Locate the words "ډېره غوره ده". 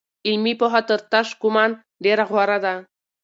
2.03-2.73